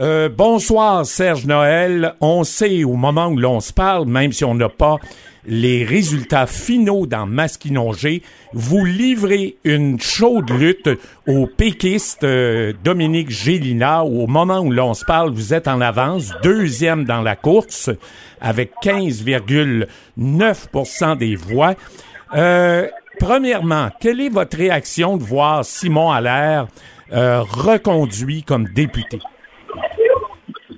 Euh, 0.00 0.28
bonsoir 0.28 1.04
Serge 1.04 1.44
Noël. 1.46 2.14
On 2.20 2.44
sait 2.44 2.84
au 2.84 2.92
moment 2.92 3.26
où 3.26 3.36
l'on 3.36 3.58
se 3.58 3.72
parle, 3.72 4.06
même 4.06 4.32
si 4.32 4.44
on 4.44 4.54
n'a 4.54 4.68
pas 4.68 4.98
les 5.44 5.84
résultats 5.84 6.46
finaux 6.46 7.06
dans 7.06 7.26
Masquinongé, 7.26 8.22
vous 8.52 8.84
livrez 8.84 9.56
une 9.64 10.00
chaude 10.00 10.50
lutte 10.50 10.88
au 11.26 11.48
péquiste 11.48 12.22
euh, 12.22 12.72
Dominique 12.84 13.30
Gélina. 13.30 14.04
Au 14.04 14.28
moment 14.28 14.60
où 14.60 14.70
l'on 14.70 14.94
se 14.94 15.04
parle, 15.04 15.32
vous 15.32 15.52
êtes 15.52 15.66
en 15.66 15.80
avance, 15.80 16.30
deuxième 16.44 17.04
dans 17.04 17.22
la 17.22 17.34
course, 17.34 17.90
avec 18.40 18.70
15,9% 18.84 21.16
des 21.16 21.34
voix. 21.34 21.74
Euh, 22.34 22.86
premièrement, 23.18 23.88
quelle 24.00 24.20
est 24.20 24.28
votre 24.28 24.56
réaction 24.56 25.16
de 25.16 25.24
voir 25.24 25.64
Simon 25.64 26.12
Allaire 26.12 26.68
reconduit 27.10 28.44
comme 28.44 28.68
député? 28.68 29.18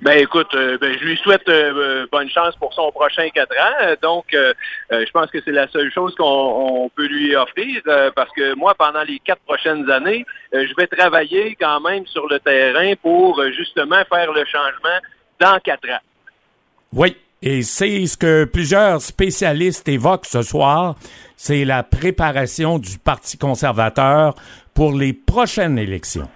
Ben 0.01 0.17
écoute, 0.17 0.53
euh, 0.55 0.79
ben, 0.79 0.97
je 0.97 1.05
lui 1.05 1.17
souhaite 1.17 1.47
euh, 1.47 2.07
bonne 2.11 2.29
chance 2.29 2.55
pour 2.55 2.73
son 2.73 2.91
prochain 2.91 3.29
quatre 3.29 3.55
ans. 3.55 3.95
Donc, 4.01 4.25
je 4.31 5.11
pense 5.11 5.29
que 5.29 5.39
c'est 5.45 5.51
la 5.51 5.67
seule 5.67 5.91
chose 5.91 6.15
qu'on 6.15 6.89
peut 6.95 7.05
lui 7.05 7.35
offrir 7.35 7.81
parce 8.15 8.31
que 8.31 8.55
moi, 8.55 8.73
pendant 8.73 9.03
les 9.03 9.19
quatre 9.19 9.41
prochaines 9.41 9.89
années, 9.91 10.25
je 10.51 10.73
vais 10.75 10.87
travailler 10.87 11.55
quand 11.59 11.79
même 11.81 12.05
sur 12.07 12.27
le 12.27 12.39
terrain 12.39 12.93
pour 13.01 13.41
justement 13.51 14.03
faire 14.11 14.31
le 14.31 14.43
changement 14.45 14.99
dans 15.39 15.59
quatre 15.59 15.87
ans. 15.89 16.01
Oui, 16.93 17.15
et 17.43 17.61
c'est 17.61 18.05
ce 18.05 18.17
que 18.17 18.45
plusieurs 18.45 19.01
spécialistes 19.01 19.87
évoquent 19.87 20.25
ce 20.25 20.41
soir, 20.41 20.95
c'est 21.35 21.65
la 21.65 21.83
préparation 21.83 22.77
du 22.77 22.99
Parti 22.99 23.37
conservateur 23.37 24.35
pour 24.73 24.93
les 24.93 25.13
prochaines 25.13 25.79
élections. 25.79 26.29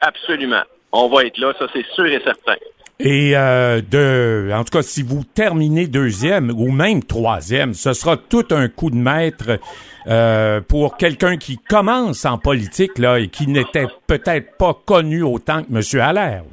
Absolument. 0.00 0.62
On 0.98 1.08
va 1.08 1.24
être 1.24 1.36
là, 1.36 1.52
ça 1.58 1.66
c'est 1.74 1.84
sûr 1.94 2.06
et 2.06 2.20
certain. 2.24 2.54
Et 2.98 3.36
euh, 3.36 3.82
de, 3.82 4.50
en 4.54 4.64
tout 4.64 4.70
cas, 4.70 4.82
si 4.82 5.02
vous 5.02 5.22
terminez 5.24 5.86
deuxième 5.86 6.50
ou 6.50 6.72
même 6.72 7.04
troisième, 7.04 7.74
ce 7.74 7.92
sera 7.92 8.16
tout 8.16 8.46
un 8.50 8.68
coup 8.68 8.90
de 8.90 8.96
maître 8.96 9.58
euh, 10.06 10.62
pour 10.62 10.96
quelqu'un 10.96 11.36
qui 11.36 11.58
commence 11.58 12.24
en 12.24 12.38
politique 12.38 12.96
là 12.96 13.18
et 13.18 13.28
qui 13.28 13.46
n'était 13.46 13.88
peut-être 14.06 14.56
pas 14.56 14.72
connu 14.72 15.22
autant 15.22 15.62
que 15.62 15.68
M. 15.68 16.00
Allaire. 16.00 16.44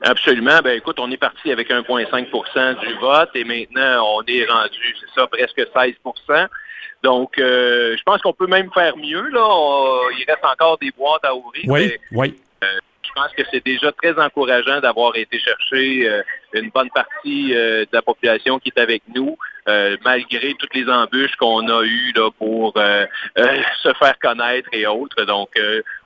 Absolument. 0.00 0.60
Ben 0.64 0.78
écoute, 0.78 0.96
on 0.98 1.10
est 1.10 1.18
parti 1.18 1.52
avec 1.52 1.68
1,5% 1.68 2.80
du 2.80 2.94
vote 2.94 3.30
et 3.34 3.44
maintenant 3.44 4.16
on 4.16 4.22
est 4.26 4.46
rendu, 4.46 4.96
c'est 5.00 5.20
ça, 5.20 5.26
presque 5.26 5.58
16% 5.58 6.48
donc, 7.02 7.38
euh, 7.38 7.94
je 7.98 8.02
pense 8.04 8.22
qu'on 8.22 8.32
peut 8.32 8.46
même 8.46 8.70
faire 8.72 8.96
mieux. 8.96 9.28
Là, 9.28 10.08
il 10.18 10.24
reste 10.26 10.42
encore 10.42 10.78
des 10.78 10.90
boîtes 10.90 11.22
à 11.22 11.34
ouvrir. 11.34 11.64
Oui, 11.66 11.92
oui. 12.12 12.34
Euh, 13.16 13.20
je 13.20 13.22
pense 13.22 13.32
que 13.36 13.42
c'est 13.50 13.64
déjà 13.64 13.92
très 13.92 14.18
encourageant 14.18 14.80
d'avoir 14.80 15.16
été 15.16 15.38
chercher 15.38 16.08
euh, 16.08 16.22
une 16.52 16.70
bonne 16.70 16.90
partie 16.90 17.50
de 17.50 17.88
la 17.92 18.02
population 18.02 18.58
qui 18.58 18.72
est 18.74 18.80
avec 18.80 19.02
nous, 19.14 19.36
malgré 20.04 20.54
toutes 20.54 20.74
les 20.74 20.88
embûches 20.88 21.34
qu'on 21.36 21.68
a 21.68 21.82
eues 21.84 22.12
là, 22.14 22.30
pour 22.38 22.74
se 23.36 23.92
faire 23.98 24.18
connaître 24.20 24.68
et 24.72 24.86
autres. 24.86 25.24
Donc, 25.24 25.48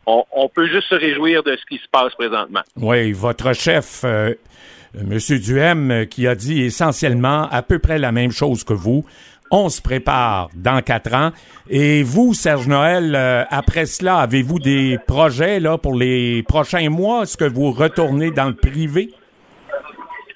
on, 0.07 0.25
on, 0.33 0.49
peut 0.49 0.67
juste 0.67 0.89
se 0.89 0.95
réjouir 0.95 1.43
de 1.43 1.57
ce 1.57 1.65
qui 1.67 1.77
se 1.77 1.89
passe 1.91 2.15
présentement. 2.15 2.63
Oui, 2.77 3.13
votre 3.13 3.53
chef, 3.53 4.05
M. 4.05 5.19
Duhem, 5.19 6.07
qui 6.07 6.27
a 6.27 6.35
dit 6.35 6.63
essentiellement 6.63 7.47
à 7.51 7.63
peu 7.63 7.79
près 7.79 7.99
la 7.99 8.13
même 8.13 8.33
chose 8.33 8.65
que 8.65 8.73
vous 8.73 9.05
on 9.51 9.69
se 9.69 9.81
prépare 9.81 10.49
dans 10.55 10.81
quatre 10.83 11.15
ans. 11.15 11.31
Et 11.69 12.03
vous, 12.03 12.35
Serge 12.35 12.67
Noël, 12.67 13.15
euh, 13.15 13.45
après 13.51 13.87
cela, 13.87 14.19
avez-vous 14.19 14.59
des 14.59 14.99
projets 15.07 15.61
là 15.61 15.79
pour 15.79 15.95
les 15.95 16.43
prochains 16.43 16.89
mois? 16.91 17.23
Est-ce 17.23 17.37
que 17.37 17.45
vous 17.45 17.73
retournez 17.73 18.31
dans 18.31 18.47
le 18.47 18.55
privé? 18.55 19.11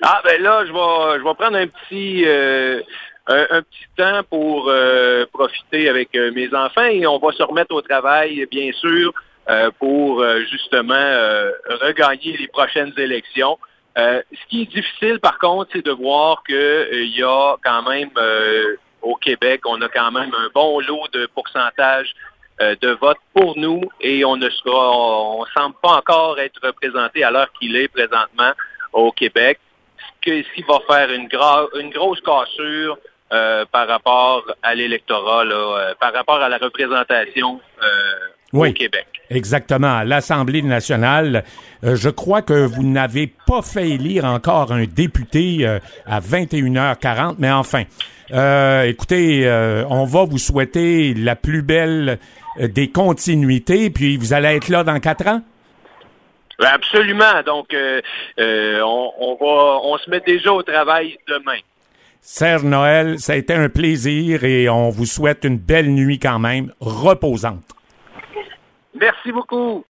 Ah 0.03 0.21
ben 0.25 0.43
là, 0.43 0.65
je 0.67 0.73
vais 0.73 1.19
je 1.19 1.25
vais 1.25 1.35
prendre 1.35 1.57
un 1.57 1.67
petit 1.67 2.25
euh, 2.27 2.81
un, 3.29 3.63
petit 3.63 3.87
temps 3.97 4.23
pour 4.29 4.69
euh, 4.69 5.25
profiter 5.33 5.89
avec 5.89 6.13
mes 6.15 6.53
enfants 6.55 6.85
et 6.85 7.07
on 7.07 7.19
va 7.19 7.33
se 7.33 7.43
remettre 7.43 7.73
au 7.75 7.83
travail, 7.83 8.45
bien 8.51 8.73
sûr, 8.73 9.13
pour 9.79 10.25
justement 10.51 11.15
regagner 11.83 12.37
les 12.37 12.49
prochaines 12.49 12.93
élections. 12.97 13.59
ce 13.97 14.49
qui 14.49 14.63
est 14.63 14.73
difficile, 14.75 15.21
par 15.21 15.39
contre, 15.39 15.71
c'est 15.73 15.85
de 15.85 15.93
voir 15.93 16.43
qu'il 16.45 17.17
y 17.17 17.23
a 17.23 17.57
quand 17.63 17.89
même 17.89 18.11
au 19.03 19.17
Québec. 19.17 19.63
On 19.67 19.81
a 19.83 19.89
quand 19.89 20.11
même 20.13 20.33
un 20.35 20.49
bon 20.55 20.81
lot 20.81 21.09
de 21.13 21.27
pourcentage 21.27 22.15
euh, 22.61 22.77
de 22.81 22.91
vote 22.91 23.19
pour 23.35 23.57
nous 23.59 23.83
et 24.01 24.25
on 24.25 24.37
ne 24.37 24.49
sera, 24.51 24.91
on 24.97 25.45
semble 25.55 25.75
pas 25.83 25.97
encore 25.97 26.39
être 26.39 26.61
représenté 26.63 27.25
à 27.25 27.31
l'heure 27.31 27.51
qu'il 27.59 27.77
est 27.77 27.89
présentement 27.89 28.53
au 28.93 29.11
Québec, 29.11 29.59
ce 30.25 30.31
qui 30.31 30.63
va 30.69 30.79
faire 30.87 31.11
une, 31.11 31.29
une 31.81 31.91
grosse 31.91 32.21
cassure 32.21 32.99
euh, 33.33 33.65
par 33.73 33.89
rapport 33.89 34.45
à 34.63 34.75
l'électorat, 34.75 35.45
euh, 35.47 35.95
par 35.99 36.13
rapport 36.13 36.41
à 36.43 36.49
la 36.49 36.59
représentation 36.59 37.61
au 38.53 38.73
Québec. 38.73 39.07
Exactement. 39.31 39.97
À 39.97 40.05
l'Assemblée 40.05 40.63
nationale, 40.63 41.45
je 41.83 42.11
crois 42.11 42.43
que 42.43 42.67
vous 42.67 42.83
n'avez 42.83 43.33
pas 43.47 43.63
fait 43.63 43.89
élire 43.89 44.27
encore 44.27 44.73
un 44.73 44.85
député 44.85 45.67
à 46.05 46.21
21h40, 46.21 47.37
mais 47.39 47.51
enfin, 47.51 47.85
euh, 48.33 48.85
écoutez, 48.85 49.47
euh, 49.47 49.85
on 49.91 50.05
va 50.05 50.25
vous 50.25 50.39
souhaiter 50.39 51.13
la 51.13 51.37
plus 51.37 51.63
belle 51.63 52.19
euh, 52.61 52.69
des 52.69 52.89
continuités, 52.91 53.91
puis 53.91 54.17
vous 54.17 54.33
allez 54.33 54.57
être 54.57 54.69
là 54.69 54.85
dans 54.85 54.99
quatre 55.01 55.27
ans? 55.27 55.43
Absolument. 56.59 57.43
Donc, 57.45 57.75
on, 58.39 59.37
va, 59.41 59.81
on 59.83 59.99
se 59.99 60.09
met 60.09 60.21
déjà 60.21 60.53
au 60.53 60.63
travail 60.63 61.19
demain. 61.29 61.59
Serge 62.21 62.63
Noël, 62.63 63.19
ça 63.19 63.33
a 63.33 63.37
été 63.37 63.53
un 63.53 63.69
plaisir 63.69 64.45
et 64.45 64.69
on 64.69 64.91
vous 64.91 65.07
souhaite 65.07 65.43
une 65.43 65.59
belle 65.59 65.91
nuit 65.91 66.21
quand 66.21 66.39
même, 66.39 66.73
reposante. 66.81 67.65
Merci 69.03 69.33
beaucoup. 69.33 69.81